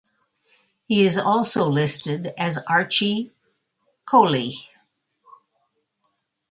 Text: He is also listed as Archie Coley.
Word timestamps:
He 0.87 1.03
is 1.05 1.19
also 1.19 1.69
listed 1.69 2.25
as 2.35 2.57
Archie 2.67 3.29
Coley. 4.03 4.55